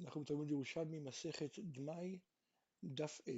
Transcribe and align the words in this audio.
אנחנו 0.00 0.20
בתלמוד 0.20 0.50
ירושלמי, 0.50 0.98
מסכת 0.98 1.58
דמאי, 1.58 2.18
דף 2.84 3.20
A. 3.20 3.30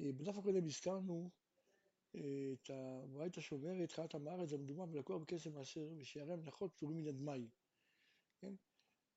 אה, 0.00 0.12
בדף 0.12 0.36
הקודם 0.36 0.66
הזכרנו 0.66 1.30
אה, 2.14 2.52
את 2.52 2.70
הברייתא 2.70 3.40
שאומרת, 3.40 3.92
חיית 3.92 4.14
עם 4.14 4.28
הארץ 4.28 4.52
המדומה 4.52 4.84
ולקוח 4.90 5.22
בכסף 5.22 5.50
מעשר 5.50 5.88
ושערי 5.98 6.32
המלאכות 6.32 6.74
פטורים 6.74 6.96
מן 6.96 7.06
הדמאי. 7.06 7.48
כן? 8.40 8.54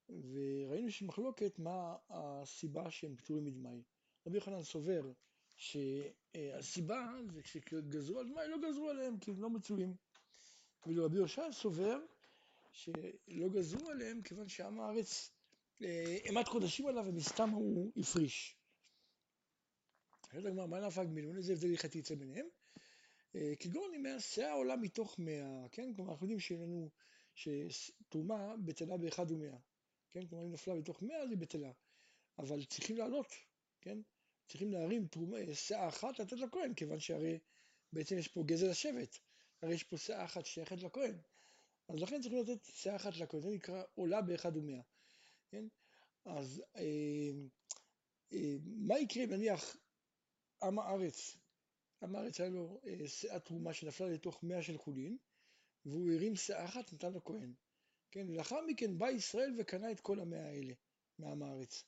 וראינו 0.09 0.91
שיש 0.91 1.03
מחלוקת 1.03 1.59
מה 1.59 1.97
הסיבה 2.09 2.91
שהם 2.91 3.15
פטורים 3.15 3.45
מדמאי. 3.45 3.83
רבי 4.27 4.37
יוחנן 4.37 4.63
סובר 4.63 5.11
שהסיבה 5.55 7.11
זה 7.33 7.41
כשגזרו 7.41 8.19
על 8.19 8.29
דמאי 8.29 8.47
לא 8.47 8.57
גזרו 8.57 8.89
עליהם 8.89 9.19
כי 9.19 9.31
הם 9.31 9.41
לא 9.41 9.49
מצויים. 9.49 9.95
ואילו 10.85 11.05
רבי 11.05 11.17
יושע 11.17 11.51
סובר 11.51 11.99
שלא 12.71 13.49
גזרו 13.49 13.89
עליהם 13.89 14.21
כיוון 14.21 14.47
שעם 14.47 14.79
הארץ 14.79 15.31
אימת 16.25 16.47
קודשים 16.47 16.87
עליו 16.87 17.05
ומסתם 17.07 17.49
הוא 17.49 17.91
הפריש. 17.97 18.55
שואלת 20.31 20.45
הגמרא, 20.45 20.65
מה 20.65 20.87
נפק 20.87 21.05
מינון? 21.09 21.37
איזה 21.37 21.53
הבדל 21.53 21.69
הלכתי 21.69 21.97
יצא 21.97 22.15
ביניהם? 22.15 22.47
אה, 23.35 23.53
כגון 23.59 23.93
אם 23.93 24.05
השיער 24.05 24.53
עולה 24.53 24.75
מתוך 24.75 25.19
מאה, 25.19 25.67
כן? 25.71 25.93
כלומר, 25.95 26.11
אנחנו 26.11 26.25
יודעים 26.25 26.39
שאין 26.39 26.61
לנו, 26.61 26.89
שתרומה 27.35 28.57
בטלה 28.65 28.97
באחד 28.97 29.31
ומאה, 29.31 29.57
כן? 30.11 30.27
כלומר, 30.27 30.45
אם 30.45 30.51
נפלה 30.51 30.75
בתוך 30.75 31.01
מאה, 31.01 31.17
אז 31.17 31.29
היא 31.29 31.37
בטלה. 31.37 31.71
אבל 32.39 32.65
צריכים 32.65 32.97
לעלות, 32.97 33.35
כן? 33.81 33.97
צריכים 34.47 34.71
להרים 34.71 35.07
שיער 35.53 35.89
אחת 35.89 36.19
לתת 36.19 36.37
לכהן, 36.37 36.73
כיוון 36.73 36.99
שהרי 36.99 37.39
בעצם 37.93 38.17
יש 38.17 38.27
פה 38.27 38.43
גזל 38.45 38.69
השבט, 38.69 39.17
הרי 39.61 39.73
יש 39.73 39.83
פה 39.83 39.97
שיער 39.97 40.25
אחת 40.25 40.45
שייכת 40.45 40.83
לכהן. 40.83 41.17
אז 41.87 41.95
לכן 42.01 42.21
צריכים 42.21 42.39
לתת 42.39 42.63
שיער 42.63 42.95
אחת 42.95 43.17
לכהן, 43.17 43.41
זה 43.41 43.49
נקרא 43.49 43.83
עולה 43.95 44.21
באחד 44.21 44.57
ומאה. 44.57 44.81
כן? 45.51 45.65
אז 46.25 46.63
אה, 46.75 47.31
אה, 48.33 48.55
מה 48.63 48.99
יקרה 48.99 49.23
אם 49.23 49.29
נניח 49.29 49.77
עם 50.63 50.79
הארץ, 50.79 51.37
עם 52.03 52.15
הארץ 52.15 52.39
היה 52.39 52.49
לו 52.49 52.81
אה, 52.85 53.07
שאה 53.07 53.39
תרומה 53.39 53.73
שנפלה 53.73 54.09
לתוך 54.09 54.43
מאה 54.43 54.63
של 54.63 54.77
חולין, 54.77 55.17
והוא 55.85 56.11
הרים 56.11 56.35
שאה 56.35 56.65
אחת, 56.65 56.93
נתן 56.93 57.13
לכהן. 57.13 57.53
כן, 58.11 58.29
ולאחר 58.29 58.61
מכן 58.67 58.97
בא 58.97 59.09
ישראל 59.09 59.55
וקנה 59.59 59.91
את 59.91 59.99
כל 59.99 60.19
המאה 60.19 60.49
האלה 60.49 60.73
מעם 61.19 61.43
הארץ. 61.43 61.83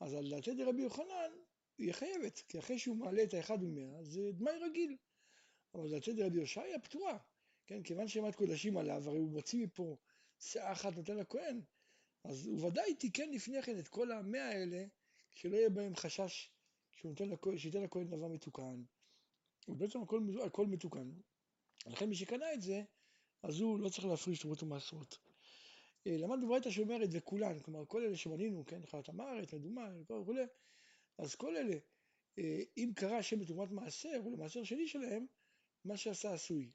אז 0.00 0.14
על 0.14 0.30
דעתי 0.30 0.54
דרבי 0.54 0.82
יוחנן, 0.82 1.32
היא 1.78 1.92
חייבת, 1.92 2.38
כי 2.48 2.58
אחרי 2.58 2.78
שהוא 2.78 2.96
מעלה 2.96 3.22
את 3.22 3.34
האחד 3.34 3.62
ומאה, 3.62 4.04
זה 4.04 4.32
דמי 4.32 4.50
רגיל. 4.50 4.96
אבל 5.74 5.90
דעתי 5.90 6.12
דרבי 6.12 6.38
יושעיה 6.38 6.78
פתורה, 6.78 7.18
כן, 7.66 7.82
כיוון 7.82 8.08
שאימת 8.08 8.34
קודשים 8.34 8.76
עליו, 8.76 9.08
הרי 9.08 9.18
הוא 9.18 9.30
מוציא 9.30 9.64
מפה 9.64 9.96
שאה 10.38 10.72
אחת 10.72 10.96
נותן 10.96 11.16
לכהן, 11.16 11.60
אז 12.24 12.46
הוא 12.46 12.66
ודאי 12.66 12.94
תיקן 12.94 13.30
לפני 13.30 13.62
כן 13.62 13.78
את 13.78 13.88
כל 13.88 14.12
המאה 14.12 14.48
האלה, 14.48 14.84
שלא 15.30 15.56
יהיה 15.56 15.70
בהם 15.70 15.96
חשש 15.96 16.50
שייתן 17.56 17.82
לכהן 17.82 18.06
דבר 18.08 18.28
מתוקן. 18.28 18.82
ובעצם 19.68 20.02
הכל, 20.02 20.22
הכל 20.46 20.66
מתוקן. 20.66 21.10
לכן 21.86 22.08
מי 22.08 22.14
שקנה 22.14 22.52
את 22.54 22.62
זה, 22.62 22.82
אז 23.42 23.60
הוא 23.60 23.80
לא 23.80 23.88
צריך 23.88 24.04
להפריש 24.04 24.38
תרומות 24.38 24.62
ומעשרות. 24.62 25.18
אה, 26.06 26.16
למדנו 26.18 26.48
ברייתא 26.48 26.70
שאומרת 26.70 27.08
וכולן, 27.12 27.60
כלומר 27.60 27.86
כל 27.86 28.02
אלה 28.02 28.16
שמנינו, 28.16 28.64
כן, 28.66 28.86
חיית 28.86 29.08
המארץ, 29.08 29.54
מדומה, 29.54 29.88
וכו', 30.00 30.34
אז 31.18 31.34
כל 31.34 31.56
אלה, 31.56 31.76
אה, 32.38 32.62
אם 32.76 32.90
קרה 32.96 33.18
השם 33.18 33.38
בתרומת 33.38 33.70
מעשר 33.70 34.20
או 34.24 34.30
למעשר 34.30 34.64
שני 34.64 34.88
שלהם, 34.88 35.26
מה 35.84 35.96
שעשה 35.96 36.32
עשוי. 36.32 36.70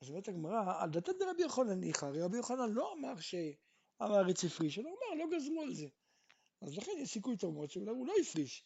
אז 0.00 0.08
אומרת 0.08 0.28
הגמרא, 0.28 0.82
על 0.82 0.90
דתת 0.90 1.12
דרבי 1.18 1.42
יוחנן 1.42 1.80
ניחא, 1.80 2.06
הרי 2.06 2.22
רבי 2.22 2.36
יוחנן 2.36 2.70
לא 2.70 2.92
אמר 2.92 3.20
ש... 3.20 3.34
הארץ 4.00 4.44
הפריש, 4.44 4.78
אלא 4.78 4.88
הוא 4.88 4.98
אמר, 4.98 5.24
לא 5.24 5.36
גזרו 5.36 5.62
על 5.62 5.74
זה. 5.74 5.88
אז 6.60 6.76
לכן 6.76 6.92
יש 6.98 7.12
סיכוי 7.12 7.36
טוב 7.36 7.54
מאוד 7.54 7.70
שאולי 7.70 7.90
הוא 7.90 8.06
לא 8.06 8.14
הפריש. 8.20 8.64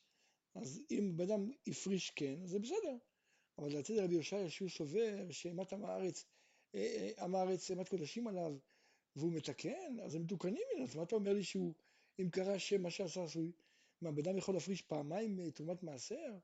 אז 0.54 0.82
אם 0.90 1.12
בן 1.16 1.24
אדם 1.24 1.50
הפריש 1.66 2.10
כן, 2.10 2.42
אז 2.42 2.50
זה 2.50 2.58
בסדר. 2.58 2.96
אבל 3.58 3.78
לצד 3.78 3.94
רבי 3.98 4.14
יושעיה 4.14 4.50
שהוא 4.50 4.68
סובר 4.68 5.30
שאימת 5.30 5.72
עם 5.72 5.84
הארץ, 5.84 6.24
אה, 6.74 6.80
אה, 6.80 7.24
עם 7.24 7.34
הארץ 7.34 7.70
אימת 7.70 7.88
קודשים 7.88 8.26
עליו, 8.28 8.56
והוא 9.16 9.32
מתקן, 9.32 10.00
אז 10.04 10.14
הם 10.14 10.22
מתוקנים 10.22 10.62
ממנו. 10.72 10.84
אז 10.84 10.96
מה 10.96 11.02
אתה 11.02 11.14
אומר 11.14 11.32
לי 11.32 11.44
שהוא, 11.44 11.74
אם 12.18 12.30
קרה 12.30 12.58
שם 12.58 12.82
מה 12.82 12.90
שעשה 12.90 13.24
עשוי, 13.24 13.52
מה, 14.02 14.12
בן 14.12 14.22
אדם 14.28 14.38
יכול 14.38 14.54
להפריש 14.54 14.82
פעמיים 14.82 15.40
אה, 15.40 15.50
תרומת 15.50 15.82
מעשר? 15.82 16.38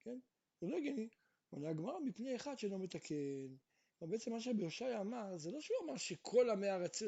כן? 0.00 0.18
זה 0.60 0.68
לא 0.68 0.76
הגיוני. 0.76 1.08
אבל 1.52 1.66
הגמרא 1.66 1.98
מפני 1.98 2.36
אחד 2.36 2.58
שאינו 2.58 2.78
מתקן. 2.78 3.56
בעצם 4.00 4.32
מה 4.32 4.40
שרבי 4.40 4.62
יושעיה 4.62 5.00
אמר, 5.00 5.36
זה 5.36 5.50
לא 5.50 5.60
שהוא 5.60 5.76
אמר 5.84 5.96
שכל 5.96 6.50
עמי 6.50 6.68
הארץ 6.68 7.02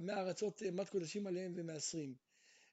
מהארצות 0.00 0.62
אה, 0.62 0.84
קודשים 0.90 1.26
עליהם 1.26 1.52
ומעשרים. 1.56 2.14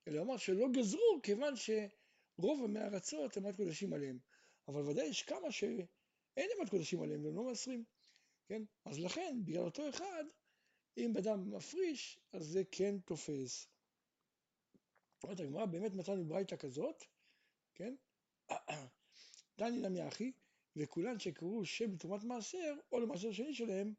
אלא 0.07 0.21
אמר 0.21 0.37
שלא 0.37 0.67
גזרו 0.73 1.19
כיוון 1.23 1.53
שרוב 1.55 2.63
המארצות 2.63 3.37
אימת 3.37 3.55
קודשים 3.55 3.93
עליהם. 3.93 4.19
אבל 4.67 4.81
ודאי 4.81 5.05
יש 5.05 5.23
כמה 5.23 5.51
שאין 5.51 5.77
אימת 6.37 6.69
קודשים 6.69 7.01
עליהם 7.01 7.25
והם 7.25 7.35
לא 7.35 7.43
מעשרים. 7.43 7.83
כן? 8.47 8.61
אז 8.85 8.99
לכן, 8.99 9.41
בגלל 9.45 9.63
אותו 9.63 9.89
אחד, 9.89 10.23
אם 10.97 11.17
אדם 11.17 11.51
מפריש, 11.51 12.19
אז 12.33 12.45
זה 12.45 12.63
כן 12.71 12.99
תופס. 12.99 13.67
אומרת 15.23 15.39
הגמרא, 15.39 15.65
באמת 15.65 15.93
מצאנו 15.93 16.25
ברייתא 16.25 16.55
כזאת, 16.55 17.03
כן? 17.75 17.95
דני 19.59 19.77
נמי 19.77 20.07
אחי, 20.07 20.31
וכולן 20.75 21.19
שקראו 21.19 21.65
שם 21.65 21.91
בתרומת 21.91 22.23
מעשר, 22.23 22.73
או 22.91 22.99
למעשר 22.99 23.31
שני 23.31 23.53
שלהם, 23.53 23.93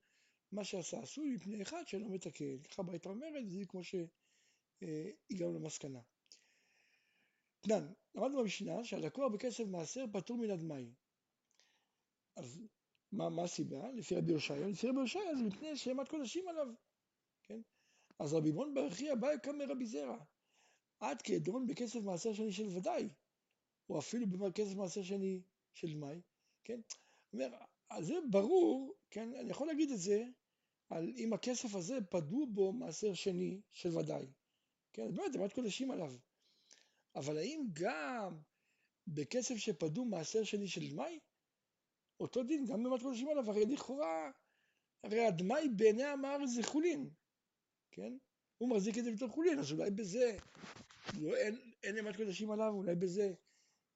מה 0.53 0.65
שעשה 0.65 1.01
עשוי 1.01 1.35
מפני 1.35 1.63
אחד 1.63 1.83
שאינו 1.87 2.09
מתקן. 2.09 2.63
ככה 2.63 2.83
ברייתא 2.83 3.09
אומרת, 3.09 3.49
זה 3.49 3.61
כמו 3.69 3.81
שהגענו 3.85 5.55
למסקנה. 5.55 6.01
תנן, 7.61 7.93
למדנו 8.15 8.41
במשנה 8.41 8.85
שהלקוח 8.85 9.33
בכסף 9.33 9.65
מעשר 9.65 10.05
פטור 10.13 10.39
מן 10.39 10.51
הדמאי. 10.51 10.95
אז 12.37 12.61
מה, 13.13 13.29
מה 13.29 13.43
הסיבה? 13.43 13.93
לפי 13.93 14.15
רבי 14.15 14.33
יושעיה, 14.33 14.69
לפי 14.69 14.89
רבי 14.89 15.01
יושעיה 15.01 15.37
זה 15.37 15.43
מפני 15.43 15.77
שאימת 15.77 16.09
קודשים 16.09 16.49
עליו. 16.49 16.67
כן? 17.43 17.61
אז 18.19 18.35
רבי 18.35 18.51
מון 18.51 18.75
ברכיה 18.75 19.17
בא 19.17 19.33
יקם 19.33 19.59
מרבי 19.59 19.87
זרע. 19.87 20.25
עד 21.01 21.23
כעדרון 21.23 21.67
בכסף 21.67 22.01
מעשר 22.01 22.33
שני 22.33 22.53
של 22.53 22.69
ודאי, 22.77 23.09
או 23.89 23.99
אפילו 23.99 24.27
בכסף 24.27 24.75
מעשר 24.77 25.03
שני 25.03 25.43
של 25.75 25.93
דמאי, 25.93 26.21
כן? 26.65 26.81
אומר, 27.33 27.49
אז 27.91 28.07
זה 28.07 28.15
ברור, 28.31 28.95
כן, 29.11 29.35
אני 29.35 29.51
יכול 29.51 29.67
להגיד 29.67 29.91
את 29.91 29.99
זה, 29.99 30.25
על 30.89 31.13
אם 31.17 31.33
הכסף 31.33 31.75
הזה 31.75 31.99
פדו 32.11 32.47
בו 32.47 32.73
מעשר 32.73 33.15
שני 33.15 33.61
של 33.73 33.97
ודאי. 33.97 34.27
כן, 34.93 35.15
באמת, 35.15 35.33
זה 35.33 35.39
באמת 35.39 35.53
קודשים 35.53 35.91
עליו. 35.91 36.15
אבל 37.15 37.39
האם 37.39 37.67
גם 37.73 38.39
בכסף 39.07 39.57
שפדו 39.57 40.05
מעשר 40.05 40.45
שני 40.45 40.69
של 40.69 40.91
דמאי? 40.91 41.19
אותו 42.21 42.43
דין, 42.43 42.65
גם 42.67 42.83
באמת 42.83 43.03
קודשים 43.03 43.29
עליו, 43.29 43.51
הרי 43.51 43.65
לכאורה, 43.65 44.31
הרי 45.05 45.27
הדמאי 45.27 45.69
בעיני 45.77 46.05
המאר 46.05 46.47
זה 46.47 46.63
חולין, 46.63 47.11
כן? 47.91 48.13
הוא 48.59 48.71
מחזיק 48.71 48.99
את 48.99 49.05
זה 49.05 49.13
בתור 49.13 49.29
חולין, 49.29 49.59
אז 49.59 49.73
אולי 49.73 49.91
בזה, 49.91 50.37
לא, 51.21 51.37
אין, 51.37 51.73
אין 51.83 51.99
אמת 51.99 52.17
קודשים 52.17 52.51
עליו, 52.51 52.73
אולי 52.73 52.95
בזה, 52.95 53.35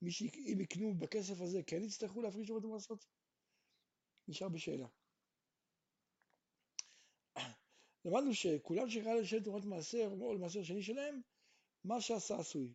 מי 0.03 0.11
שאם 0.11 0.59
יקנו 0.61 0.95
בכסף 0.95 1.41
הזה, 1.41 1.63
כן 1.63 1.83
יצטרכו 1.83 2.23
להפריש 2.23 2.47
תרומות 2.47 2.65
ומעשרות? 2.65 3.07
נשאר 4.31 4.49
בשאלה. 4.49 4.87
למדנו 8.05 8.35
שכולם 8.35 8.91
שקרא 8.91 9.15
לשם 9.15 9.43
תרומת 9.43 9.65
מעשר 9.65 10.09
או 10.21 10.35
למעשר 10.35 10.63
שני 10.63 10.83
שלהם, 10.83 11.21
מה 11.85 12.01
שעשה 12.01 12.39
עשוי. 12.39 12.75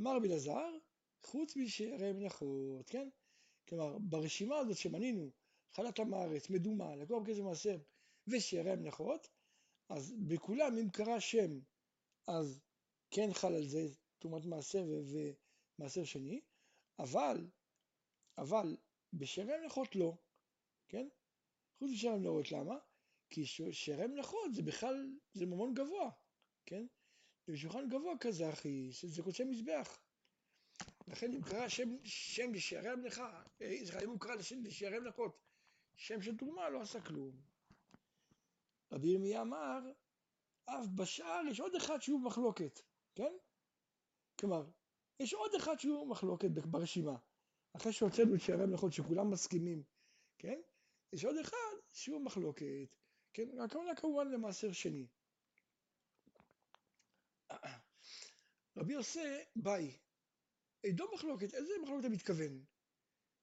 אמר 0.00 0.16
רבי 0.16 0.28
אלעזר, 0.28 0.78
חוץ 1.22 1.56
משערי 1.56 2.12
מלאכות, 2.12 2.90
כן? 2.90 3.08
כלומר, 3.68 3.98
ברשימה 3.98 4.58
הזאת 4.58 4.76
שמנינו, 4.76 5.30
חלת 5.72 5.98
עם 5.98 6.14
הארץ, 6.14 6.50
מדומה, 6.50 6.96
לקוח 6.96 7.22
בכסף 7.22 7.40
מעשר 7.40 7.78
ושערי 8.26 8.76
מלאכות, 8.76 9.28
אז 9.88 10.14
בכולם 10.28 10.78
אם 10.78 10.90
קרא 10.90 11.20
שם, 11.20 11.60
אז 12.26 12.60
כן 13.10 13.28
חל 13.32 13.54
על 13.54 13.68
זה 13.68 13.88
תרומת 14.18 14.44
מעשר 14.44 14.84
ומעשר 14.88 16.04
שני, 16.04 16.40
אבל, 16.98 17.50
אבל 18.38 18.76
בשערי 19.12 19.58
מלאכות 19.60 19.96
לא. 19.96 20.16
כן? 20.88 21.08
חוץ 21.78 21.90
משערי 21.90 22.18
מלאכות, 22.18 22.52
למה? 22.52 22.78
כי 23.30 23.46
שערי 23.72 24.06
מלאכות 24.06 24.54
זה 24.54 24.62
בכלל, 24.62 25.16
זה 25.32 25.46
ממון 25.46 25.74
גבוה, 25.74 26.10
כן? 26.66 26.86
זה 27.46 27.56
שולחן 27.56 27.88
גבוה 27.88 28.14
כזה, 28.20 28.52
אחי, 28.52 28.92
שזה 28.92 29.22
קודשי 29.22 29.44
מזבח. 29.44 29.98
לכן 31.08 31.32
אם 31.32 31.42
קרא 31.42 31.68
שם, 31.68 31.96
שם 32.04 32.54
לשערי 32.54 32.88
המלאכה, 32.88 33.42
סליחה, 33.58 34.00
אם 34.04 34.10
הוא 34.10 34.20
קרא 34.20 34.34
לשערי 34.34 34.98
מלאכות, 34.98 35.38
שם 35.96 36.22
של 36.22 36.36
תרומה, 36.36 36.70
לא 36.70 36.80
עשה 36.80 37.00
כלום. 37.00 37.42
רבי 38.92 39.08
ירמיה 39.08 39.42
אמר, 39.42 39.80
אף 40.64 40.86
בשאר 40.94 41.42
יש 41.50 41.60
עוד 41.60 41.74
אחד 41.74 42.02
שהוא 42.02 42.20
במחלוקת, 42.20 42.80
כן? 43.14 43.32
כלומר, 44.40 44.70
יש 45.20 45.34
עוד 45.34 45.54
אחד 45.54 45.78
שהוא 45.78 46.06
במחלוקת 46.06 46.50
ברשימה. 46.50 47.16
אחרי 47.76 47.92
שהוצאנו 47.92 48.34
את 48.34 48.40
שערי 48.40 48.62
המלאכות 48.62 48.92
שכולם 48.92 49.30
מסכימים, 49.30 49.82
כן? 50.38 50.60
יש 51.12 51.24
עוד 51.24 51.36
אחד 51.38 51.76
שהוא 51.88 52.20
מחלוקת, 52.20 52.96
כן? 53.32 53.60
הכוונה 53.60 53.96
כמובן 53.96 54.28
למעשר 54.28 54.72
שני. 54.72 55.06
רבי 58.76 58.92
יוסי 58.92 59.20
ביי, 59.56 59.96
עדו 60.86 61.04
מחלוקת, 61.14 61.54
איזה 61.54 61.72
מחלוקת 61.82 62.00
אתה 62.00 62.14
מתכוון? 62.14 62.64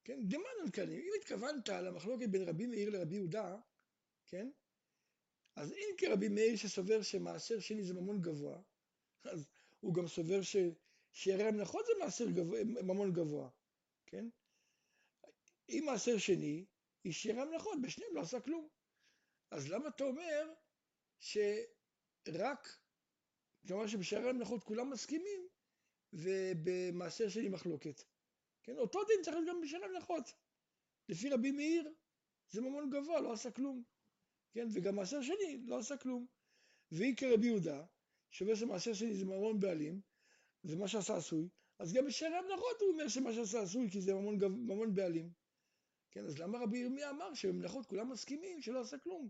כן, 0.03 0.19
דמנן 0.27 0.71
כאן, 0.73 0.89
אם 0.89 1.11
התכוונת 1.19 1.69
למחלוקת 1.69 2.29
בין 2.29 2.49
רבי 2.49 2.65
מאיר 2.65 2.89
לרבי 2.89 3.15
יהודה, 3.15 3.57
כן, 4.27 4.49
אז 5.55 5.71
אם 5.73 5.95
כרבי 5.97 6.29
מאיר 6.29 6.55
שסובר 6.55 7.01
שמעשר 7.01 7.59
שני 7.59 7.83
זה 7.83 7.93
ממון 7.93 8.21
גבוה, 8.21 8.61
אז 9.23 9.47
הוא 9.79 9.93
גם 9.93 10.07
סובר 10.07 10.39
שירא 11.11 11.43
המנחות 11.43 11.85
זה 11.85 11.91
מעשר 11.99 12.25
גבוה, 12.29 12.63
ממון 12.63 13.13
גבוה, 13.13 13.49
כן? 14.05 14.29
אם 15.69 15.83
מעשר 15.85 16.17
שני, 16.17 16.65
איש 17.05 17.25
ירא 17.25 17.41
המנחות, 17.41 17.81
בשניהם 17.81 18.15
לא 18.15 18.21
עשה 18.21 18.39
כלום. 18.39 18.69
אז 19.51 19.71
למה 19.71 19.87
אתה 19.87 20.03
אומר 20.03 20.53
שרק, 21.19 22.77
כלומר 23.67 23.87
שבשערי 23.87 24.29
המלאכות 24.29 24.63
כולם 24.63 24.89
מסכימים, 24.89 25.47
ובמעשר 26.13 27.29
שני 27.29 27.49
מחלוקת? 27.49 28.03
כן, 28.63 28.77
אותו 28.77 29.03
דין 29.03 29.23
צריך 29.23 29.35
להיות 29.35 29.49
גם 29.49 29.61
בשערי 29.61 29.85
המלאכות. 29.85 30.33
לפי 31.09 31.29
רבי 31.29 31.51
מאיר 31.51 31.93
זה 32.49 32.61
ממון 32.61 32.89
גבוה, 32.89 33.21
לא 33.21 33.33
עשה 33.33 33.51
כלום. 33.51 33.83
כן, 34.51 34.67
וגם 34.73 34.95
מעשר 34.95 35.21
שני 35.21 35.61
לא 35.65 35.77
עשה 35.77 35.97
כלום. 35.97 36.27
והיא 36.91 37.17
כרבי 37.17 37.47
יהודה, 37.47 37.85
שאומר 38.31 38.55
שמעשר 38.55 38.93
שני 38.93 39.13
זה 39.13 39.25
ממון 39.25 39.59
בעלים, 39.59 40.01
ומה 40.63 40.87
שעשה 40.87 41.17
עשוי, 41.17 41.49
אז 41.79 41.93
גם 41.93 42.05
בשערי 42.05 42.35
המלאכות 42.35 42.81
הוא 42.81 42.91
אומר 42.91 43.07
שמה 43.07 43.33
שעשה 43.33 43.61
עשוי 43.61 43.89
כי 43.91 44.01
זה 44.01 44.13
ממון, 44.13 44.37
גב, 44.37 44.47
ממון 44.47 44.93
בעלים. 44.95 45.42
כן, 46.13 46.25
אז 46.25 46.39
למה 46.39 46.57
רבי 46.59 46.77
ירמיה 46.77 47.09
אמר 47.09 47.33
שבמלאכות 47.33 47.85
כולם 47.85 48.11
מסכימים 48.11 48.61
שלא 48.61 48.81
עשה 48.81 48.97
כלום? 48.97 49.29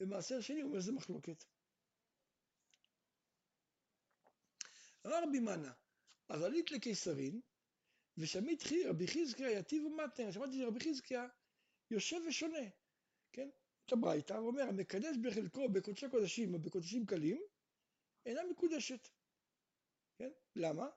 ומעשר 0.00 0.40
שני 0.40 0.60
הוא 0.60 0.70
אומר 0.70 0.80
שזה 0.80 0.92
מחלוקת. 0.92 1.44
אמר 5.06 5.22
רבי 5.28 5.40
מנה, 5.40 5.72
אז 6.28 6.42
עלית 6.42 6.70
לקיסרין, 6.70 7.40
ושמית 8.18 8.62
רבי 8.88 9.06
חזקיה 9.08 9.50
יתיב 9.50 9.84
ומתנר, 9.84 10.30
שמעתי 10.30 10.52
שרבי 10.58 10.80
חזקיה 10.80 11.26
יושב 11.90 12.16
ושונה, 12.28 12.68
כן? 13.32 13.48
את 13.86 13.92
הברייתא, 13.92 14.32
הוא 14.32 14.48
אומר, 14.48 14.62
המקדש 14.62 15.16
בחלקו 15.22 15.68
בקודשי 15.68 16.06
קודשים 16.10 16.54
או 16.54 16.58
בקודשים 16.58 17.06
קלים, 17.06 17.42
אינה 18.26 18.40
מקודשת. 18.50 19.08
כן? 20.18 20.30
למה? 20.56 20.88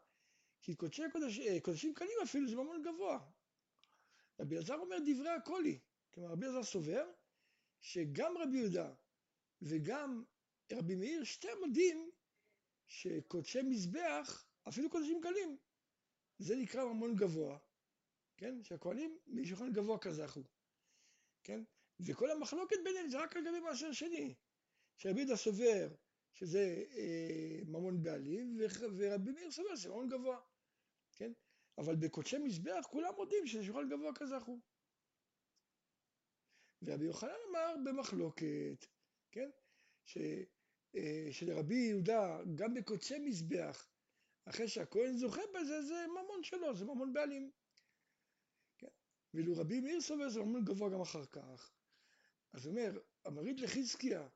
כי 0.62 0.76
קודשי 0.76 1.02
קודש, 1.12 1.40
אה, 1.40 1.62
קודשים 1.62 1.94
קלים 1.94 2.18
אפילו 2.24 2.48
זה 2.48 2.56
ממון 2.56 2.84
גבוה. 2.84 3.20
רבי 4.40 4.56
אלעזר 4.56 4.76
אומר 4.76 4.98
דברי 5.06 5.30
הקולי. 5.30 5.80
כלומר, 6.14 6.30
רבי 6.32 6.46
אלעזר 6.46 6.64
סובר 6.64 7.12
שגם 7.82 8.38
רבי 8.38 8.58
יהודה 8.58 8.94
וגם 9.62 10.24
רבי 10.72 10.96
מאיר, 10.96 11.24
שתי 11.24 11.48
מודים 11.60 12.12
שקודשי 12.88 13.62
מזבח, 13.62 14.46
אפילו 14.68 14.90
קודשים 14.90 15.22
קלים, 15.22 15.58
זה 16.40 16.56
נקרא 16.56 16.86
ממון 16.86 17.16
גבוה, 17.16 17.58
כן? 18.38 18.64
שהכהנים 18.64 19.18
משולחן 19.28 19.74
גבוה 19.74 20.00
כזכו, 20.00 20.44
כן? 21.44 21.64
וכל 22.00 22.32
המחלוקת 22.32 22.78
ביניהם 22.84 23.10
זה 23.10 23.20
רק 23.20 23.38
לגבי 23.38 23.60
מעשר 23.60 23.92
שני, 23.92 24.36
שרבי 24.98 25.20
יהודה 25.20 25.36
סובר 25.36 25.96
שזה 26.34 26.84
אה, 26.92 27.60
ממון 27.66 28.04
בעלים, 28.04 28.58
ורבי 28.60 29.32
מאיר 29.32 29.52
סובר 29.52 29.76
שזה 29.76 29.90
ממון 29.90 30.10
גבוה, 30.10 30.40
כן? 31.16 31.32
אבל 31.78 31.96
בקודשי 31.96 32.38
מזבח 32.38 32.88
כולם 32.90 33.14
מודים 33.16 33.48
שזה 33.48 33.64
שולחן 33.64 33.90
גבוה 33.90 34.14
כזכו. 34.16 34.60
ורבי 36.82 37.06
יוחנן 37.06 37.30
אמר 37.50 37.76
במחלוקת, 37.86 38.86
כן? 39.32 39.50
ש, 40.06 40.18
אה, 40.96 41.28
שלרבי 41.32 41.76
יהודה, 41.76 42.38
גם 42.56 42.74
בקודשי 42.74 43.20
מזבח, 43.20 43.88
אחרי 44.46 44.68
שהכהן 44.68 45.18
זוכה 45.18 45.42
בזה, 45.56 45.82
זה 45.82 46.06
ממון 46.08 46.44
שלו, 46.44 46.76
זה 46.76 46.86
ממון 46.86 47.14
בעלים. 47.14 47.52
כן? 48.78 48.88
ואילו 49.34 49.54
רבי 49.58 49.80
מאיר 49.80 50.02
סובר 50.02 50.30
זה 50.30 50.40
ממון 50.40 50.66
גבוה 50.66 50.90
גם 50.90 51.02
אחר 51.02 51.26
כך. 51.26 51.74
אז 52.54 52.66
הוא 52.66 52.72
אומר, 52.72 53.00
אמרית 53.28 53.60
לחזקיה, 53.60 54.28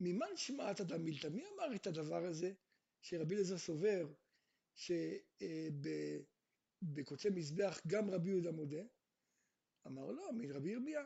ממן 0.00 0.36
שמעת 0.36 0.80
אדם 0.80 1.04
מילתא? 1.04 1.26
מי 1.26 1.44
אמר 1.46 1.74
את 1.74 1.86
הדבר 1.86 2.24
הזה 2.24 2.52
שרבי 3.00 3.34
אליעזר 3.34 3.58
סובר 3.58 4.12
שבקודשי 6.80 7.28
מזבח 7.30 7.80
גם 7.86 8.10
רבי 8.10 8.28
יהודה 8.28 8.52
מודה? 8.52 8.82
אמר 9.86 10.10
לו, 10.10 10.32
מרבי 10.32 10.70
ירמיה. 10.70 11.04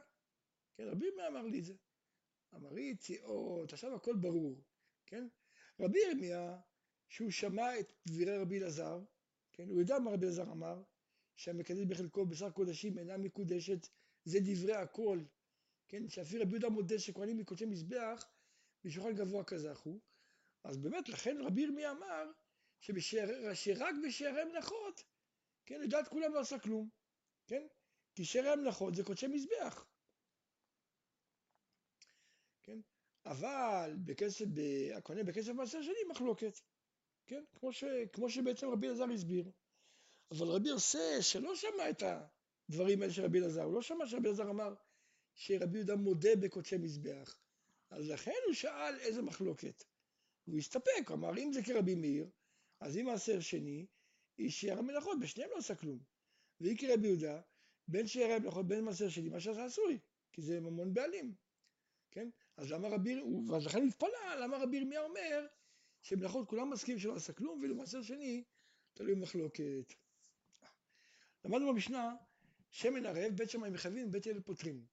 כן, 0.77 0.89
רבי 0.89 1.07
ירמיה 1.07 1.29
אמר 1.29 1.43
לי 1.43 1.59
את 1.59 1.65
זה. 1.65 1.75
אמרי 2.55 2.97
ציאות, 2.97 3.73
עכשיו 3.73 3.95
הכל 3.95 4.17
ברור, 4.17 4.65
כן? 5.07 5.29
רבי 5.81 5.99
ירמיה, 5.99 6.61
שהוא 7.09 7.31
שמע 7.31 7.81
את 7.81 7.93
דברי 8.07 8.39
רבי 8.39 8.59
אלעזר, 8.59 9.01
כן? 9.53 9.69
הוא 9.69 9.81
יודע 9.81 9.99
מה 9.99 10.11
רבי 10.11 10.27
אלעזר 10.27 10.43
אמר, 10.43 10.83
שהמקדש 11.37 11.85
בחלקו 11.89 12.27
בשר 12.27 12.51
קודשים 12.51 12.99
אינה 12.99 13.19
מקודשת, 13.19 13.89
זה 14.25 14.39
דברי 14.43 14.75
הכל, 14.75 15.25
כן? 15.89 16.09
שאפילו 16.09 16.43
רבי 16.43 16.51
יהודה 16.51 16.69
מודה 16.69 16.99
שכהנים 16.99 17.39
מקודשי 17.39 17.65
מזבח, 17.67 18.31
בשולחן 18.85 19.15
גבוה 19.15 19.45
כזכו, 19.45 20.01
אז 20.65 20.79
באמת 20.79 21.09
לכן 21.09 21.37
רבי 21.41 21.61
ירמיה 21.63 21.91
אמר 21.91 22.31
שרק 22.81 23.95
בשערי 24.07 24.41
המלאכות, 24.41 25.05
כן, 25.67 25.81
לדעת 25.81 26.09
כולם 26.09 26.35
לא 26.35 26.41
עשה 26.41 26.59
כלום, 26.59 26.89
כן? 27.47 27.67
כי 28.15 28.25
שערי 28.25 28.49
המלאכות 28.49 28.95
זה 28.95 29.05
קודשי 29.05 29.27
מזבח. 29.27 29.87
כן? 32.63 32.79
אבל 33.27 33.97
בכסף, 34.05 34.45
הכהנים 34.97 35.27
בכסף 35.27 35.53
מעשר 35.53 35.83
שני 35.83 36.05
מחלוקת, 36.11 36.61
כן? 37.27 37.45
כמו, 37.55 37.73
ש, 37.73 37.85
כמו 38.13 38.31
שבעצם 38.31 38.67
רבי 38.69 38.87
אלעזר 38.87 39.05
הסביר. 39.15 39.51
אבל 40.31 40.47
רבי 40.47 40.69
יוסף 40.69 41.21
שלא 41.21 41.57
שמע 41.57 41.91
את 41.91 42.03
הדברים 42.03 43.03
האלה 43.03 43.13
של 43.13 43.25
רבי 43.25 43.39
אלעזר, 43.39 43.63
הוא 43.63 43.75
לא 43.75 43.83
שמע 43.83 44.07
שרבי 44.07 44.29
אלעזר 44.29 44.51
אמר 44.51 44.75
שרבי 45.35 45.79
יהודה 45.79 45.97
מודה 45.97 46.37
בקודשי 46.43 46.77
מזבח. 46.77 47.39
אז 47.91 48.09
לכן 48.09 48.41
הוא 48.47 48.55
שאל 48.55 49.01
איזה 49.01 49.23
מחלוקת. 49.23 49.85
הוא 50.45 50.59
הסתפק, 50.59 51.09
הוא 51.09 51.17
אמר 51.17 51.39
אם 51.39 51.53
זה 51.53 51.61
כרבי 51.63 51.95
מאיר, 51.95 52.31
אז 52.81 52.97
אם 52.97 53.07
מעשר 53.07 53.41
שני, 53.41 53.87
איש 54.39 54.61
שיער 54.61 54.79
המלאכות, 54.79 55.21
בשניהם 55.21 55.51
לא 55.51 55.57
עשה 55.57 55.75
כלום. 55.75 55.99
והיא 56.61 56.79
כרבי 56.79 57.07
יהודה, 57.07 57.41
בין 57.89 58.07
שיער 58.07 58.31
המלאכות 58.31 58.69
בין 58.69 58.85
מעשר 58.85 59.09
שני, 59.09 59.29
מה 59.29 59.41
שעשה 59.41 59.65
עשוי, 59.65 59.99
כי 60.33 60.43
זה 60.43 60.61
ממון 60.61 60.95
בעלים. 60.95 61.35
כן? 62.11 62.29
אז 62.57 62.73
למה 62.73 62.89
רבי, 62.89 63.23
ואז 63.49 63.67
לכן 63.67 63.87
התפלא, 63.87 64.35
למה 64.41 64.57
רבי 64.57 64.77
ירמיה 64.77 65.01
אומר 65.01 65.47
שמלאכות 66.03 66.49
כולם 66.49 66.71
מסכימים 66.71 67.01
שלא 67.01 67.17
עשה 67.17 67.33
כלום, 67.33 67.61
ואילו 67.61 67.75
מעשר 67.75 68.03
שני 68.03 68.45
תלוי 68.93 69.15
במחלוקת. 69.15 69.95
למדנו 71.45 71.73
במשנה, 71.73 72.17
שמן 72.71 73.07
ערב, 73.07 73.33
בית 73.37 73.51
שמאי 73.51 73.71
מחייבים, 73.71 74.11
בית 74.11 74.27
הלל 74.27 74.41
פוטרים. 74.41 74.87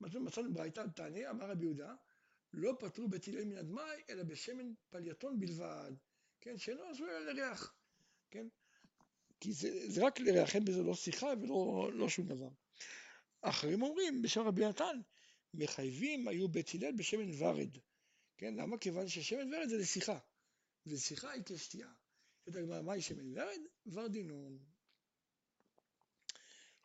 מצאנו 0.00 0.52
ברייתא 0.52 0.84
תנא, 0.96 1.30
אמר 1.30 1.50
רבי 1.50 1.64
יהודה, 1.64 1.94
לא 2.52 2.76
פטרו 2.80 3.08
בית 3.08 3.28
הלל 3.28 3.44
מן 3.44 3.56
הדמאי, 3.56 4.02
אלא 4.10 4.22
בשמן 4.22 4.72
פלייטון 4.88 5.40
בלבד, 5.40 5.92
כן, 6.40 6.58
שאינו 6.58 6.82
עשוי 6.82 7.10
אלא 7.10 7.32
לריח, 7.32 7.75
כן, 8.36 8.48
כי 9.40 9.52
זה, 9.52 9.90
זה 9.90 10.06
רק 10.06 10.20
אין 10.54 10.64
בזה 10.64 10.82
לא 10.82 10.94
סיכה 10.94 11.26
ולא 11.26 11.90
לא 11.92 12.08
שום 12.08 12.26
דבר. 12.26 12.48
אחרים 13.40 13.82
אומרים, 13.82 14.22
בשם 14.22 14.40
רבי 14.40 14.64
נתן, 14.64 15.00
מחייבים 15.54 16.28
היו 16.28 16.48
בית 16.48 16.70
הלל 16.74 16.92
בשמן 16.96 17.42
ורד, 17.42 17.78
כן, 18.38 18.54
למה? 18.54 18.78
כיוון 18.78 19.08
ששמן 19.08 19.54
ורד 19.54 19.68
זה 19.68 19.76
לשיחה, 19.76 20.18
ושיחה 20.86 21.30
היא 21.30 21.42
כשתייה. 21.46 21.92
את 22.48 22.56
הגמרא, 22.56 22.82
מהי 22.82 23.02
שמן 23.02 23.38
ורד? 23.38 23.60
ורדינון. 23.86 24.58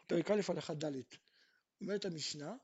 פרק 0.08 0.32
א' 0.32 0.42
הלכה 0.48 0.74
ד' 0.74 1.02
אומרת 1.82 2.06
המשנה, 2.06 2.56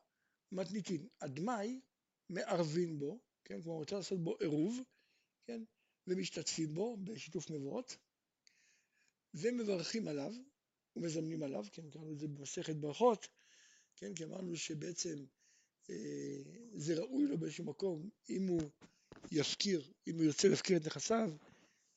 מתניתין, 0.51 1.07
אדמאי 1.19 1.81
מערבין 2.29 2.99
בו, 2.99 3.19
כן, 3.43 3.61
כלומר 3.61 3.77
רוצה 3.77 3.95
לעשות 3.95 4.23
בו 4.23 4.35
עירוב, 4.39 4.79
כן, 5.45 5.63
ומשתתפים 6.07 6.73
בו 6.73 6.97
בשיתוף 6.97 7.49
מבואות, 7.49 7.97
ומברכים 9.37 10.07
עליו, 10.07 10.33
ומזמנים 10.95 11.43
עליו, 11.43 11.65
כן, 11.71 11.89
קראנו 11.89 12.11
את 12.11 12.19
זה 12.19 12.27
במסכת 12.27 12.75
ברכות, 12.75 13.27
כן, 13.95 14.13
כי 14.13 14.23
אמרנו 14.23 14.55
שבעצם 14.55 15.25
אה, 15.89 16.41
זה 16.73 16.95
ראוי 16.95 17.27
לו 17.27 17.37
באיזשהו 17.37 17.65
מקום, 17.65 18.09
אם 18.29 18.47
הוא 18.47 18.61
יפקיר, 19.31 19.91
אם 20.07 20.15
הוא 20.15 20.23
ירצה 20.23 20.47
להפקיר 20.47 20.77
את 20.77 20.85
נכסיו, 20.85 21.31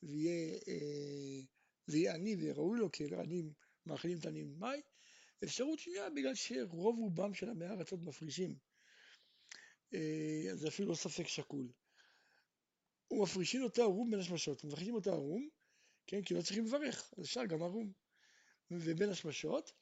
ויהיה, 0.03 0.59
אה, 0.69 1.41
ויהיה 1.89 2.15
עני 2.15 2.37
ויהיה 2.37 2.55
ראוי 2.55 2.79
לו, 2.79 2.93
כי 2.93 3.05
עניים 3.05 3.53
מאכילים 3.87 4.19
את 4.19 4.25
העניים 4.25 4.55
במאי, 4.55 4.81
אפשרות 5.45 5.79
שנייה 5.79 6.11
בגלל 6.11 6.35
שרוב 6.35 6.99
רובם 6.99 7.35
של 7.35 7.51
עמי 7.51 7.65
הארצות 7.65 8.03
מפרישים, 8.03 8.57
אה, 9.95 10.51
זה 10.55 10.69
אפילו 10.69 10.89
לא 10.89 10.95
ספק 10.95 11.29
שקול. 11.29 11.69
ומפרישים 13.11 13.63
אותו 13.63 13.83
ערום 13.83 14.11
בין 14.11 14.21
השמשות, 14.21 14.65
ומפרישים 14.65 14.95
אותו 14.95 15.13
ערום, 15.13 15.49
כן, 16.11 16.23
כי 16.23 16.35
לא 16.35 16.43
צריכים 16.43 16.65
לברך, 16.65 17.15
אז 17.19 17.25
אפשר 17.25 17.45
גם 17.45 17.63
ערום. 17.63 17.93
ובין 18.71 19.11
השמשות, 19.11 19.73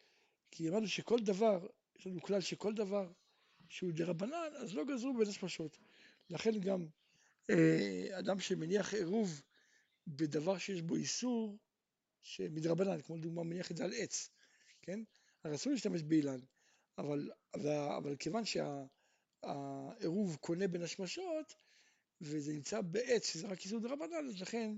כי 0.50 0.68
אמרנו 0.68 0.88
שכל 0.88 1.20
דבר, 1.20 1.66
יש 1.97 2.06
לנו 2.06 2.23
כלל 2.23 2.40
שכל 2.40 2.75
דבר 2.75 3.12
שהוא 3.68 3.92
דרבנן, 3.92 4.52
אז 4.56 4.75
לא 4.75 4.85
גזרו 4.85 5.14
בין 5.18 5.28
השמשות. 5.28 5.78
לכן 6.30 6.61
גם 6.61 6.87
אה, 7.50 8.18
אדם 8.18 8.40
שמניח 8.40 8.94
עירוב 8.94 9.42
בדבר 10.06 10.58
שיש 10.58 10.82
בו 10.82 10.97
איסור 10.97 11.58
שמדרבנן, 12.23 13.02
כמו 13.02 13.16
לדוגמה 13.16 13.42
מניח 13.42 13.70
את 13.70 13.76
זה 13.76 13.85
על 13.85 13.92
עץ, 13.97 14.30
כן? 14.82 15.00
הרי 15.44 15.54
אסור 15.54 15.73
להשתמש 15.73 16.02
באילן, 16.02 16.40
אבל, 16.99 17.30
אבל, 17.54 17.70
אבל 17.99 18.16
כיוון 18.16 18.42
שהעירוב 19.44 20.37
קונה 20.40 20.68
בין 20.68 20.82
השמשות 20.82 21.54
וזה 22.20 22.52
נמצא 22.52 22.80
בעץ 22.80 23.32
שזה 23.32 23.47
רק 23.47 23.61
איסור 23.64 23.80
דרבנן, 23.80 24.26
אז 24.28 24.40
לכן 24.40 24.73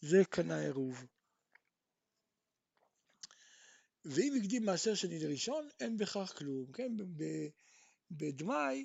זה 0.00 0.24
קנה 0.30 0.60
עירוב. 0.60 1.04
ואם 4.04 4.34
הקדים 4.40 4.64
מעשר 4.64 4.94
שני 4.94 5.18
לראשון, 5.18 5.68
אין 5.80 5.96
בכך 5.96 6.34
כלום, 6.38 6.72
כן? 6.72 6.92
בדמאי 8.10 8.84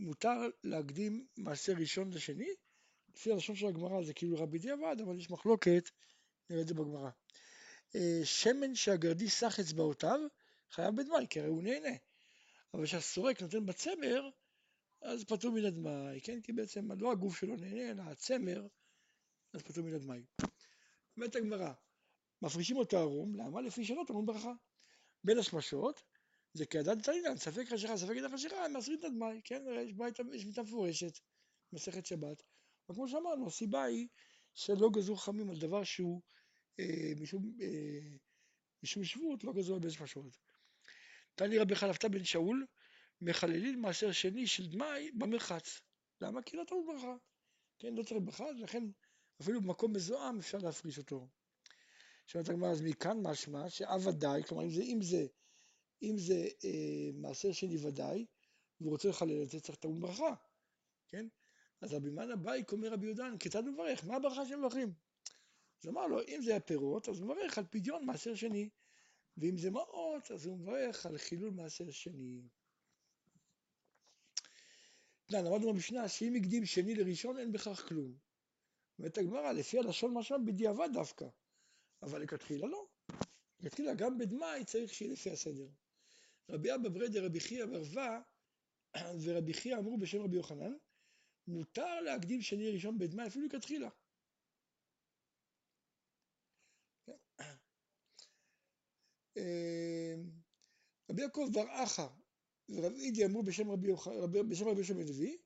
מותר 0.00 0.38
להקדים 0.64 1.26
מעשר 1.36 1.72
ראשון 1.72 2.12
לשני, 2.12 2.48
לפי 3.14 3.32
הלשון 3.32 3.56
של 3.56 3.66
הגמרא 3.66 4.02
זה 4.02 4.14
כאילו 4.14 4.36
רבי 4.36 4.58
דיעבד, 4.58 4.96
אבל 5.04 5.18
יש 5.18 5.30
מחלוקת, 5.30 5.90
נראה 6.50 6.62
את 6.62 6.68
זה 6.68 6.74
בגמרא. 6.74 7.10
אה, 7.94 8.20
שמן 8.24 8.74
שהגרדי 8.74 9.30
סח 9.30 9.60
אצבעותיו, 9.60 10.20
חייב 10.70 10.96
בדמאי, 10.96 11.26
כי 11.30 11.40
הרי 11.40 11.48
הוא 11.48 11.62
נהנה. 11.62 11.96
אבל 12.74 12.84
כשהסורק 12.84 13.42
נותן 13.42 13.66
בצמר, 13.66 14.28
אז 15.02 15.24
פטור 15.24 15.52
מן 15.52 15.64
הדמאי, 15.64 16.20
כן? 16.20 16.40
כי 16.40 16.52
בעצם 16.52 16.92
לא 16.92 17.12
הגוף 17.12 17.38
שלו 17.38 17.56
נהנה, 17.56 17.90
אלא 17.90 18.02
הצמר, 18.02 18.66
אז 19.52 19.62
פטור 19.62 19.84
מן 19.84 19.94
הדמאי. 19.94 20.24
אומרת 21.16 21.36
הגמרא, 21.36 21.72
מפרישים 22.42 22.76
אותו 22.76 22.98
ערום, 22.98 23.34
למה? 23.34 23.60
לפי 23.60 23.84
שלא 23.84 24.04
טמון 24.06 24.26
ברכה. 24.26 24.52
בין 25.24 25.38
השמשות, 25.38 26.02
זה 26.52 26.66
כעדת 26.66 27.04
תלינן, 27.04 27.36
ספק 27.36 27.64
חשיכה, 27.68 27.96
ספק 27.96 28.16
ידע 28.16 28.28
חשיכה, 28.28 28.64
הם 28.64 28.72
מעשרים 28.72 28.98
את 28.98 29.04
הדמאי, 29.04 29.40
כן? 29.44 29.62
יש 29.86 29.92
בית, 29.92 30.18
יש 30.34 30.46
מיטה 30.46 30.62
מפורשת, 30.62 31.18
מסכת 31.72 32.06
שבת. 32.06 32.42
אבל 32.88 32.94
כמו 32.94 33.08
שאמרנו, 33.08 33.46
הסיבה 33.46 33.84
היא 33.84 34.08
שלא 34.54 34.90
גזרו 34.92 35.16
חמים 35.16 35.50
על 35.50 35.58
דבר 35.58 35.84
שהוא 35.84 36.22
אה, 36.80 37.12
משום, 37.20 37.52
אה, 37.60 38.16
משום 38.82 39.04
שבות, 39.04 39.44
לא 39.44 39.52
גזרו 39.52 39.74
על 39.74 39.80
בית 39.80 39.90
שמשות. 39.90 40.36
תני 41.34 41.58
רבי 41.58 41.74
חלפתא 41.74 42.08
בן 42.08 42.24
שאול, 42.24 42.66
מחללים 43.20 43.82
מעשר 43.82 44.12
שני 44.12 44.46
של 44.46 44.66
דמאי 44.66 45.10
במרחץ. 45.12 45.80
למה? 46.20 46.42
כי 46.42 46.56
לא 46.56 46.64
טעות 46.64 46.86
ברכה. 46.86 47.16
כן, 47.78 47.94
לא 47.94 48.02
צריך 48.02 48.20
ברכה, 48.24 48.50
לכן 48.50 48.82
אפילו 49.40 49.60
במקום 49.60 49.92
מזוהם 49.92 50.38
אפשר 50.38 50.58
להפריש 50.58 50.98
אותו. 50.98 51.28
שואלת 52.26 52.48
הגמרא, 52.48 52.70
אז 52.70 52.82
מכאן 52.82 53.22
משמע 53.22 53.70
שאב 53.70 54.06
ודאי, 54.06 54.42
כלומר 54.44 54.64
אם 54.64 54.70
זה, 54.70 54.82
אם 54.82 55.02
זה, 55.02 55.26
אם 56.02 56.18
זה 56.18 56.48
אה, 56.64 57.10
מעשר 57.14 57.52
שני 57.52 57.86
ודאי, 57.86 58.26
והוא 58.80 58.90
רוצה 58.90 59.08
לחלל 59.08 59.42
את 59.42 59.50
זה, 59.50 59.60
צריך 59.60 59.78
טעון 59.78 60.00
ברכה, 60.00 60.34
כן? 61.08 61.26
אז 61.80 61.92
רבי 61.92 62.10
מנה 62.10 62.36
בייק 62.36 62.72
אומר 62.72 62.92
רבי 62.92 63.06
יהודן, 63.06 63.38
כיצד 63.38 63.64
מברך? 63.64 64.04
מה 64.04 64.16
הברכה 64.16 64.46
שהם 64.46 64.58
מברכים? 64.58 64.92
אז 65.82 65.88
אמר 65.88 66.06
לו, 66.06 66.20
אם 66.28 66.40
זה 66.42 66.56
הפירות, 66.56 67.08
אז 67.08 67.18
הוא 67.18 67.26
מברך 67.26 67.58
על 67.58 67.64
פדיון 67.70 68.04
מעשר 68.04 68.34
שני, 68.34 68.68
ואם 69.36 69.56
זה 69.56 69.70
מעות, 69.70 70.30
אז 70.30 70.46
הוא 70.46 70.58
מברך 70.58 71.06
על 71.06 71.18
חילול 71.18 71.50
מעשר 71.50 71.90
שני. 71.90 72.42
למדנו 75.30 75.72
במשנה 75.72 76.08
שאם 76.08 76.34
הקדים 76.34 76.66
שני 76.66 76.94
לראשון 76.94 77.38
אין 77.38 77.52
בכך 77.52 77.88
כלום. 77.88 78.29
אומרת 79.00 79.18
הגמרא, 79.18 79.52
לפי 79.52 79.78
הלשון 79.78 80.14
משמע 80.14 80.38
בדיעבד 80.38 80.88
דווקא, 80.92 81.26
אבל 82.02 82.22
לכתחילה 82.22 82.66
לא. 82.66 82.86
לכתחילה 83.60 83.94
גם 83.94 84.18
בדמאי 84.18 84.64
צריך 84.64 84.94
שיהיה 84.94 85.12
לפי 85.12 85.30
הסדר. 85.30 85.68
רבי 86.48 86.74
אבא 86.74 86.88
ברדה, 86.88 87.26
רבי 87.26 87.40
חייא 87.40 87.64
ורבה 87.64 88.20
ורבי 89.24 89.54
חייא 89.54 89.76
אמרו 89.76 89.98
בשם 89.98 90.22
רבי 90.22 90.36
יוחנן, 90.36 90.72
מותר 91.46 92.00
להקדים 92.00 92.42
שני 92.42 92.70
ראשון 92.70 92.98
בדמאי 92.98 93.26
אפילו 93.26 93.46
לכתחילה. 93.46 93.88
רבי 101.10 101.22
יעקב 101.22 101.48
בר 101.52 101.84
אחא 101.84 102.06
ורב 102.68 102.92
אידי 102.92 103.24
אמרו 103.24 103.42
בשם 103.42 103.70
רבי 103.70 103.88
יושב 104.78 104.94
בן 104.96 105.06
לוי, 105.08 105.38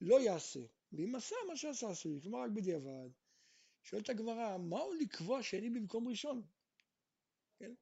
לא 0.00 0.20
יעשה, 0.20 0.60
ואם 0.92 1.14
עשה 1.14 1.36
מה 1.48 1.56
שעשה 1.56 1.90
עשוי, 1.90 2.20
כלומר 2.22 2.38
רק 2.38 2.50
בדיעבד. 2.50 3.08
שואלת 3.82 4.08
הגמרא, 4.08 4.58
מהו 4.58 4.92
לקבוע 4.94 5.42
שני 5.42 5.70
במקום 5.70 6.08
ראשון? 6.08 6.42
כן? 7.58 7.74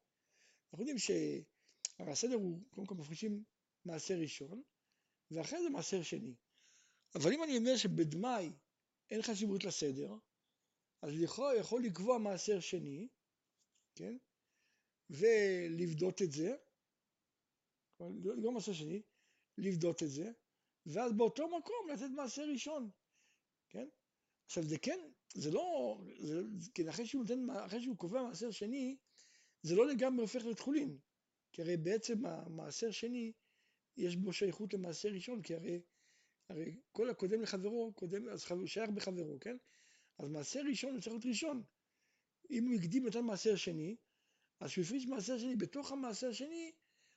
אנחנו 0.72 0.84
יודעים 0.84 0.98
שהרי 0.98 2.12
הסדר 2.12 2.34
הוא, 2.34 2.60
קודם 2.70 2.86
כל 2.86 2.94
מפרישים 2.94 3.44
מעשר 3.84 4.14
ראשון, 4.14 4.62
ואחרי 5.30 5.62
זה 5.62 5.70
מעשר 5.70 6.02
שני. 6.02 6.34
אבל 7.14 7.32
אם 7.32 7.42
אני 7.42 7.58
אומר 7.58 7.76
שבדמאי 7.76 8.52
אין 9.10 9.22
חשיבות 9.22 9.64
לסדר, 9.64 10.14
אז 11.02 11.10
לכאורה 11.22 11.56
יכול 11.56 11.82
לקבוע 11.84 12.18
מעשר 12.18 12.60
שני, 12.60 13.08
כן? 13.94 14.16
ולבדות 15.10 16.22
את 16.22 16.32
זה, 16.32 16.56
לא 18.20 18.52
מעשר 18.52 18.72
שני, 18.72 19.02
לבדות 19.58 20.02
את 20.02 20.10
זה, 20.10 20.32
ואז 20.86 21.12
באותו 21.12 21.58
מקום 21.58 21.88
לתת 21.92 22.10
מעשר 22.16 22.42
ראשון, 22.52 22.90
כן? 23.68 23.88
עכשיו 24.46 24.62
זה 24.62 24.78
כן, 24.78 24.98
זה 25.34 25.50
לא, 25.50 25.98
זה, 26.18 26.40
כן, 26.74 26.88
אחרי 26.88 27.06
שהוא 27.06 27.22
נותן, 27.22 27.50
אחרי 27.50 27.82
שהוא 27.82 27.96
קובע 27.96 28.22
מעשר 28.22 28.50
שני, 28.50 28.96
זה 29.62 29.76
לא 29.76 29.86
לגמרי 29.86 30.20
הופך 30.20 30.44
לתחולין, 30.44 30.98
כי 31.52 31.62
הרי 31.62 31.76
בעצם 31.76 32.26
המעשר 32.26 32.90
שני, 32.90 33.32
יש 33.96 34.16
בו 34.16 34.32
שייכות 34.32 34.74
למעשר 34.74 35.08
ראשון, 35.08 35.42
כי 35.42 35.54
הרי, 35.54 35.80
הרי 36.48 36.76
כל 36.92 37.10
הקודם 37.10 37.42
לחברו, 37.42 37.92
קודם, 37.94 38.28
אז 38.28 38.44
הוא 38.50 38.66
שייך 38.66 38.90
בחברו, 38.90 39.38
כן? 39.40 39.56
אז 40.18 40.28
מעשר 40.28 40.60
ראשון 40.68 40.92
הוא 40.92 41.00
צריך 41.00 41.12
להיות 41.12 41.26
ראשון. 41.26 41.62
אם 42.50 42.64
הוא 42.64 42.74
הקדים 42.74 43.06
נתן 43.06 43.24
מעשר 43.24 43.56
שני, 43.56 43.96
אז 44.60 44.70
כשהוא 44.70 44.84
הפריש 44.84 45.06
מעשר 45.06 45.38
שני, 45.38 45.56
בתוך 45.56 45.92
המעשר 45.92 46.32
שני, 46.32 46.72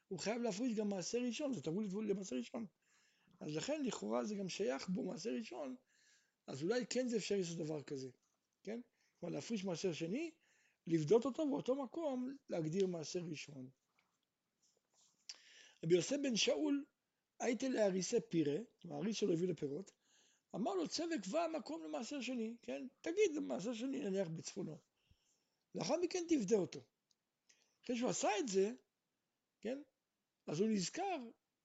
הוא 0.07 0.19
חייב 0.19 0.41
להפריש 0.41 0.73
גם 0.73 0.89
מעשר 0.89 1.17
ראשון, 1.17 1.53
זה 1.53 1.61
תבוא 1.61 2.03
למעשר 2.03 2.35
ראשון. 2.35 2.65
אז 3.39 3.55
לכן 3.55 3.83
לכאורה 3.85 4.23
זה 4.23 4.35
גם 4.35 4.49
שייך 4.49 4.89
בו 4.89 5.03
מעשר 5.03 5.29
ראשון, 5.29 5.75
אז 6.47 6.63
אולי 6.63 6.85
כן 6.89 7.07
זה 7.07 7.17
אפשרי 7.17 7.39
לעשות 7.39 7.57
דבר 7.57 7.83
כזה, 7.83 8.09
כן? 8.63 8.81
כלומר 9.19 9.35
להפריש 9.35 9.63
מעשר 9.63 9.93
שני, 9.93 10.31
לבדות 10.87 11.25
אותו 11.25 11.49
באותו 11.49 11.75
מקום 11.83 12.37
להגדיר 12.49 12.87
מעשר 12.87 13.19
ראשון. 13.19 13.69
רבי 15.83 15.95
יוסף 15.95 16.15
בן 16.23 16.35
שאול, 16.35 16.85
הייתי 17.39 17.69
להריסי 17.69 18.15
פירה, 18.29 18.57
כלומר 18.81 18.97
הריס 18.97 19.15
שלו 19.15 19.33
הביא 19.33 19.47
לפירות, 19.47 19.91
אמר 20.55 20.73
לו 20.73 20.87
צא 20.87 21.03
וקבע 21.15 21.47
מקום 21.47 21.83
למעשר 21.83 22.21
שני, 22.21 22.55
כן? 22.61 22.87
תגיד 23.01 23.39
מעשר 23.39 23.73
שני 23.73 23.99
נניח 23.99 24.27
בצפונו. 24.27 24.79
לאחר 25.75 25.97
מכן 26.01 26.23
תבדה 26.29 26.55
אותו. 26.55 26.83
אחרי 27.83 27.97
שהוא 27.97 28.09
עשה 28.09 28.29
את 28.39 28.47
זה, 28.47 28.71
כן? 29.61 29.81
אז 30.47 30.59
הוא 30.59 30.69
נזכר 30.69 31.17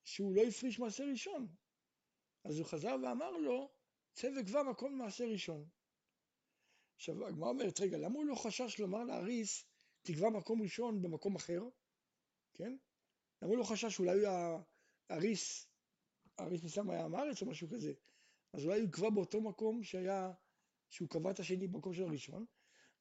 שהוא 0.05 0.35
לא 0.35 0.43
הפריש 0.43 0.79
מעשר 0.79 1.05
ראשון. 1.11 1.49
אז 2.45 2.59
הוא 2.59 2.67
חזר 2.67 2.97
ואמר 3.03 3.31
לו, 3.31 3.76
צא 4.17 4.31
וקבע 4.41 4.63
מקום 4.63 4.93
למעשר 4.93 5.25
ראשון. 5.25 5.69
עכשיו 6.97 7.27
הגמרא 7.27 7.49
אומרת, 7.49 7.81
רגע, 7.81 7.99
למה 7.99 8.15
הוא 8.15 8.27
לא 8.27 8.35
חשש 8.35 8.81
לומר 8.81 9.05
לאריס, 9.05 9.65
תקבע 10.03 10.31
מקום 10.31 10.63
ראשון 10.63 11.03
במקום 11.03 11.37
אחר? 11.37 11.63
כן? 12.55 12.77
למה 13.43 13.51
הוא 13.51 13.59
לא 13.59 13.65
חשש 13.65 13.97
שאולי 13.97 14.23
האריס, 15.09 15.69
האריס 16.39 16.63
מסתם 16.65 16.91
היה 16.91 17.05
עם 17.05 17.15
הארץ 17.15 17.43
או 17.43 17.47
משהו 17.47 17.69
כזה, 17.69 17.93
אז 18.53 18.65
אולי 18.65 18.81
הוא 18.81 18.89
יקבע 18.89 19.11
באותו 19.11 19.41
מקום 19.41 19.83
שהיה, 19.83 20.33
שהוא 20.91 21.09
קבע 21.09 21.31
את 21.31 21.41
השני 21.41 21.67
במקום 21.69 21.95
של 21.95 22.03
הראשון. 22.03 22.45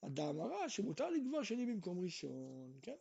הדאמרה 0.03 0.69
שמותר 0.69 1.09
לקבוע 1.09 1.43
שני 1.43 1.65
במקום 1.65 2.03
ראשון, 2.03 2.79
כן? 2.81 2.95